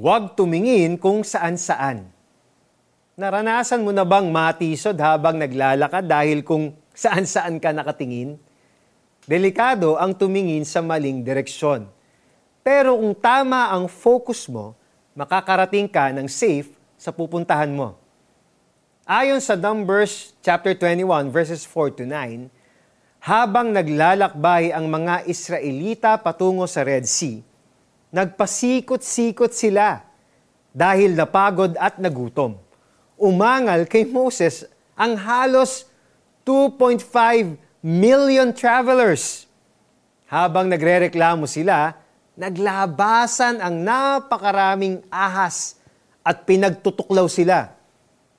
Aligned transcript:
huwag 0.00 0.32
tumingin 0.32 0.96
kung 0.96 1.20
saan-saan. 1.20 2.08
Naranasan 3.20 3.84
mo 3.84 3.92
na 3.92 4.00
bang 4.00 4.32
matisod 4.32 4.96
habang 4.96 5.36
naglalakad 5.36 6.08
dahil 6.08 6.40
kung 6.40 6.72
saan-saan 6.96 7.60
ka 7.60 7.68
nakatingin? 7.68 8.40
Delikado 9.28 10.00
ang 10.00 10.16
tumingin 10.16 10.64
sa 10.64 10.80
maling 10.80 11.20
direksyon. 11.20 11.84
Pero 12.64 12.96
kung 12.96 13.12
tama 13.12 13.68
ang 13.68 13.92
focus 13.92 14.48
mo, 14.48 14.72
makakarating 15.12 15.84
ka 15.84 16.08
ng 16.16 16.32
safe 16.32 16.72
sa 16.96 17.12
pupuntahan 17.12 17.68
mo. 17.68 18.00
Ayon 19.04 19.44
sa 19.44 19.52
Numbers 19.52 20.32
chapter 20.40 20.72
21 20.72 21.28
verses 21.28 21.68
4 21.68 22.00
to 22.00 22.04
9, 22.08 22.48
habang 23.20 23.68
naglalakbay 23.68 24.72
ang 24.72 24.88
mga 24.88 25.28
Israelita 25.28 26.16
patungo 26.16 26.64
sa 26.64 26.88
Red 26.88 27.04
Sea, 27.04 27.44
nagpasikot-sikot 28.10 29.54
sila 29.54 30.02
dahil 30.70 31.14
napagod 31.14 31.74
at 31.78 31.98
nagutom. 31.98 32.58
Umangal 33.18 33.86
kay 33.86 34.06
Moses 34.06 34.66
ang 34.94 35.18
halos 35.18 35.86
2.5 36.46 37.06
million 37.82 38.50
travelers. 38.54 39.46
Habang 40.30 40.70
nagrereklamo 40.70 41.46
sila, 41.46 41.94
naglabasan 42.38 43.58
ang 43.58 43.82
napakaraming 43.82 45.02
ahas 45.10 45.78
at 46.22 46.46
pinagtutuklaw 46.46 47.26
sila. 47.26 47.74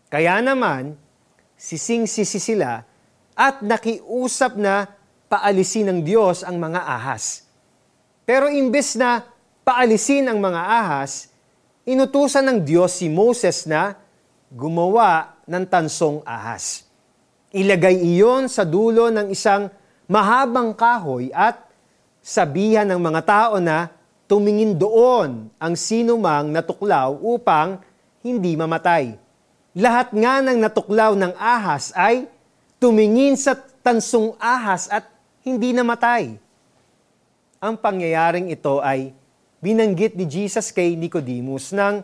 Kaya 0.07 0.39
naman, 0.39 0.95
sising-sisi 1.59 2.39
sila 2.39 2.83
at 3.35 3.63
nakiusap 3.63 4.55
na 4.55 4.87
paalisin 5.31 5.87
ng 5.87 5.99
Diyos 6.03 6.43
ang 6.43 6.59
mga 6.59 6.81
ahas. 6.83 7.47
Pero 8.27 8.51
imbes 8.51 8.95
na 8.99 9.23
paalisin 9.61 10.29
ang 10.29 10.41
mga 10.41 10.61
ahas, 10.61 11.29
inutusan 11.85 12.45
ng 12.45 12.59
Diyos 12.65 12.97
si 12.97 13.09
Moses 13.09 13.65
na 13.69 13.97
gumawa 14.49 15.37
ng 15.45 15.63
tansong 15.65 16.21
ahas. 16.25 16.85
Ilagay 17.53 17.99
iyon 17.99 18.47
sa 18.49 18.65
dulo 18.65 19.11
ng 19.11 19.29
isang 19.31 19.69
mahabang 20.09 20.73
kahoy 20.75 21.29
at 21.31 21.61
sabihan 22.19 22.87
ng 22.87 22.99
mga 22.99 23.21
tao 23.23 23.55
na 23.59 23.91
tumingin 24.27 24.75
doon 24.75 25.51
ang 25.59 25.73
sinumang 25.75 26.51
natuklaw 26.51 27.11
upang 27.19 27.79
hindi 28.23 28.55
mamatay. 28.55 29.15
Lahat 29.75 30.11
nga 30.11 30.43
ng 30.43 30.57
natuklaw 30.59 31.15
ng 31.15 31.33
ahas 31.35 31.95
ay 31.95 32.27
tumingin 32.79 33.35
sa 33.35 33.55
tansong 33.55 34.35
ahas 34.39 34.87
at 34.91 35.07
hindi 35.43 35.71
namatay. 35.71 36.35
Ang 37.61 37.75
pangyayaring 37.77 38.51
ito 38.51 38.79
ay 38.81 39.15
binanggit 39.61 40.17
ni 40.17 40.25
Jesus 40.25 40.73
kay 40.73 40.97
Nicodemus 40.97 41.71
nang 41.71 42.03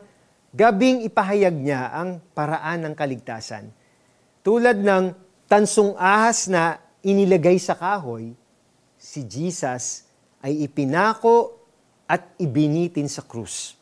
gabing 0.53 1.03
ipahayag 1.03 1.58
niya 1.58 1.91
ang 1.91 2.22
paraan 2.31 2.88
ng 2.88 2.94
kaligtasan. 2.94 3.73
Tulad 4.45 4.80
ng 4.80 5.11
tansong 5.50 5.97
ahas 6.00 6.47
na 6.47 6.80
inilagay 7.03 7.59
sa 7.59 7.75
kahoy, 7.75 8.31
si 8.95 9.25
Jesus 9.28 10.08
ay 10.39 10.63
ipinako 10.63 11.59
at 12.08 12.23
ibinitin 12.39 13.11
sa 13.11 13.25
krus. 13.25 13.75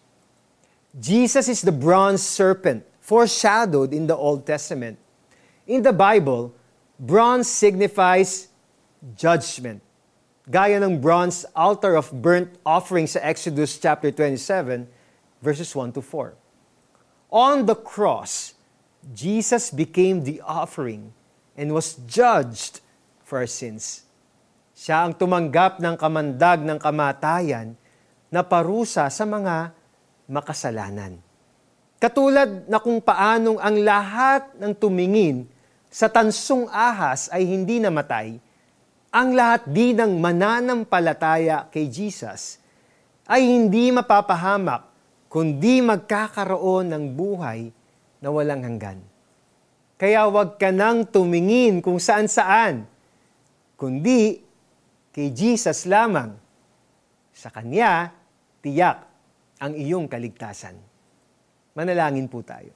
Jesus 0.96 1.46
is 1.52 1.62
the 1.62 1.76
bronze 1.76 2.24
serpent 2.24 2.82
foreshadowed 3.06 3.94
in 3.94 4.10
the 4.10 4.18
Old 4.18 4.50
Testament. 4.50 4.98
In 5.70 5.86
the 5.86 5.94
Bible, 5.94 6.54
bronze 6.98 7.46
signifies 7.46 8.50
judgment. 9.14 9.85
Gaya 10.46 10.78
ng 10.78 11.02
bronze 11.02 11.42
altar 11.58 11.98
of 11.98 12.14
burnt 12.14 12.54
offering 12.62 13.10
sa 13.10 13.18
Exodus 13.26 13.82
chapter 13.82 14.14
27, 14.14 14.86
verses 15.42 15.74
1 15.74 15.98
to 15.98 16.06
4. 16.06 16.38
On 17.34 17.66
the 17.66 17.74
cross, 17.74 18.54
Jesus 19.10 19.74
became 19.74 20.22
the 20.22 20.46
offering 20.46 21.10
and 21.58 21.74
was 21.74 21.98
judged 22.06 22.86
for 23.26 23.42
our 23.42 23.50
sins. 23.50 24.06
Siya 24.78 25.10
ang 25.10 25.18
tumanggap 25.18 25.82
ng 25.82 25.98
kamandag 25.98 26.62
ng 26.62 26.78
kamatayan 26.78 27.74
na 28.30 28.46
parusa 28.46 29.10
sa 29.10 29.26
mga 29.26 29.74
makasalanan. 30.30 31.18
Katulad 31.98 32.70
na 32.70 32.78
kung 32.78 33.02
paanong 33.02 33.58
ang 33.58 33.82
lahat 33.82 34.54
ng 34.62 34.78
tumingin 34.78 35.50
sa 35.90 36.06
tansong 36.06 36.70
ahas 36.70 37.34
ay 37.34 37.50
hindi 37.50 37.82
namatay, 37.82 38.38
ang 39.16 39.32
lahat 39.32 39.64
din 39.72 39.96
ng 39.96 40.20
mananampalataya 40.20 41.72
kay 41.72 41.88
Jesus 41.88 42.60
ay 43.24 43.48
hindi 43.48 43.88
mapapahamak 43.96 44.92
kundi 45.32 45.80
magkakaroon 45.80 46.92
ng 46.92 47.04
buhay 47.16 47.72
na 48.20 48.28
walang 48.28 48.68
hanggan. 48.68 49.00
Kaya 49.96 50.28
huwag 50.28 50.60
ka 50.60 50.76
nang 50.76 51.08
tumingin 51.08 51.80
kung 51.80 51.96
saan-saan, 51.96 52.84
kundi 53.80 54.44
kay 55.16 55.32
Jesus 55.32 55.88
lamang. 55.88 56.36
Sa 57.32 57.48
Kanya, 57.48 58.12
tiyak 58.60 59.00
ang 59.64 59.80
iyong 59.80 60.12
kaligtasan. 60.12 60.76
Manalangin 61.72 62.28
po 62.28 62.44
tayo. 62.44 62.76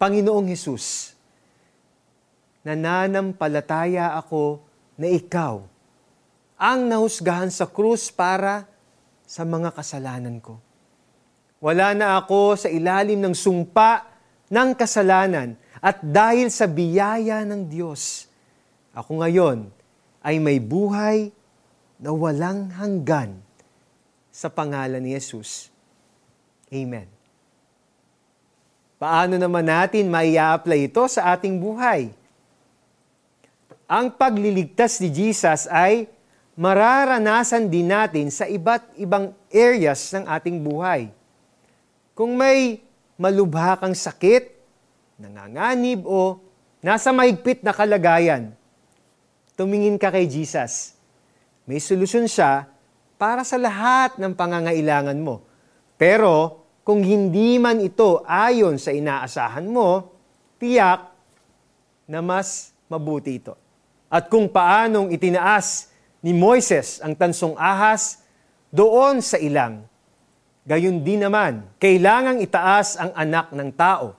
Panginoong 0.00 0.48
Hesus, 0.48 1.12
nananampalataya 2.64 4.16
ako 4.16 4.69
na 5.00 5.08
ikaw 5.08 5.64
ang 6.60 6.84
nahusgahan 6.84 7.48
sa 7.48 7.64
krus 7.64 8.12
para 8.12 8.68
sa 9.24 9.48
mga 9.48 9.72
kasalanan 9.72 10.36
ko. 10.44 10.60
Wala 11.56 11.96
na 11.96 12.20
ako 12.20 12.60
sa 12.60 12.68
ilalim 12.68 13.16
ng 13.16 13.32
sumpa 13.32 14.04
ng 14.52 14.76
kasalanan 14.76 15.56
at 15.80 16.04
dahil 16.04 16.52
sa 16.52 16.68
biyaya 16.68 17.48
ng 17.48 17.64
Diyos, 17.64 18.28
ako 18.92 19.24
ngayon 19.24 19.72
ay 20.20 20.36
may 20.36 20.60
buhay 20.60 21.32
na 21.96 22.12
walang 22.12 22.68
hanggan 22.68 23.40
sa 24.28 24.52
pangalan 24.52 25.00
ni 25.00 25.16
Jesus. 25.16 25.72
Amen. 26.68 27.08
Paano 29.00 29.40
naman 29.40 29.64
natin 29.64 30.12
maia-apply 30.12 30.92
ito 30.92 31.04
sa 31.08 31.32
ating 31.32 31.56
buhay? 31.56 32.12
Ang 33.90 34.14
pagliligtas 34.14 35.02
ni 35.02 35.10
Jesus 35.10 35.66
ay 35.66 36.06
mararanasan 36.54 37.66
din 37.66 37.90
natin 37.90 38.30
sa 38.30 38.46
iba't 38.46 38.94
ibang 38.94 39.34
areas 39.50 40.14
ng 40.14 40.30
ating 40.30 40.62
buhay. 40.62 41.10
Kung 42.14 42.38
may 42.38 42.86
malubha 43.18 43.74
kang 43.82 43.90
sakit, 43.90 44.54
nanganganib 45.18 46.06
o 46.06 46.38
nasa 46.78 47.10
mahigpit 47.10 47.66
na 47.66 47.74
kalagayan, 47.74 48.54
tumingin 49.58 49.98
ka 49.98 50.14
kay 50.14 50.30
Jesus. 50.30 50.94
May 51.66 51.82
solusyon 51.82 52.30
siya 52.30 52.70
para 53.18 53.42
sa 53.42 53.58
lahat 53.58 54.22
ng 54.22 54.38
pangangailangan 54.38 55.18
mo. 55.18 55.42
Pero 55.98 56.62
kung 56.86 57.02
hindi 57.02 57.58
man 57.58 57.82
ito 57.82 58.22
ayon 58.22 58.78
sa 58.78 58.94
inaasahan 58.94 59.66
mo, 59.66 60.14
tiyak 60.62 61.10
na 62.06 62.22
mas 62.22 62.70
mabuti 62.86 63.42
ito. 63.42 63.69
At 64.10 64.26
kung 64.26 64.50
paanong 64.50 65.14
itinaas 65.14 65.94
ni 66.18 66.34
Moises 66.34 66.98
ang 66.98 67.14
tansong 67.14 67.54
ahas 67.54 68.26
doon 68.74 69.22
sa 69.22 69.38
ilang, 69.38 69.86
gayon 70.66 71.06
din 71.06 71.22
naman, 71.22 71.62
kailangang 71.78 72.42
itaas 72.42 72.98
ang 72.98 73.14
anak 73.14 73.54
ng 73.54 73.70
tao 73.70 74.18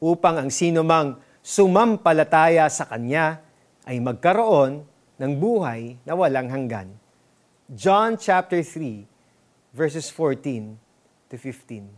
upang 0.00 0.40
ang 0.40 0.50
sino 0.50 0.80
mang 0.80 1.20
sumampalataya 1.44 2.64
sa 2.72 2.88
kanya 2.88 3.44
ay 3.84 4.00
magkaroon 4.00 4.84
ng 5.20 5.32
buhay 5.36 6.00
na 6.04 6.16
walang 6.16 6.48
hanggan. 6.48 6.88
John 7.68 8.16
chapter 8.16 8.64
3 8.64 9.04
verses 9.72 10.08
14 10.12 10.76
to 11.28 11.36
15. 11.36 11.88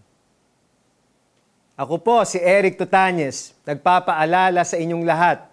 Ako 1.80 1.98
po 1.98 2.22
si 2.28 2.38
Eric 2.38 2.76
Tutanyes, 2.76 3.56
nagpapaalala 3.64 4.62
sa 4.66 4.76
inyong 4.76 5.02
lahat. 5.06 5.49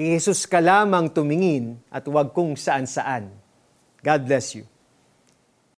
Kay 0.00 0.16
Jesus 0.16 0.48
ka 0.48 0.64
lamang 0.64 1.12
tumingin 1.12 1.76
at 1.92 2.08
huwag 2.08 2.32
kung 2.32 2.56
saan-saan. 2.56 3.28
God 4.00 4.20
bless 4.24 4.56
you. 4.56 4.64